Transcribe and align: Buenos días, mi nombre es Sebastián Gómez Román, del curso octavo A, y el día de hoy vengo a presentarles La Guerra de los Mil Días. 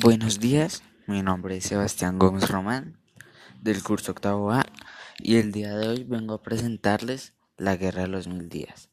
Buenos 0.00 0.38
días, 0.38 0.84
mi 1.08 1.22
nombre 1.22 1.56
es 1.56 1.64
Sebastián 1.64 2.20
Gómez 2.20 2.48
Román, 2.48 3.00
del 3.62 3.82
curso 3.82 4.12
octavo 4.12 4.52
A, 4.52 4.64
y 5.18 5.38
el 5.38 5.50
día 5.50 5.76
de 5.76 5.88
hoy 5.88 6.04
vengo 6.04 6.34
a 6.34 6.42
presentarles 6.42 7.34
La 7.56 7.74
Guerra 7.74 8.02
de 8.02 8.08
los 8.08 8.28
Mil 8.28 8.48
Días. 8.48 8.86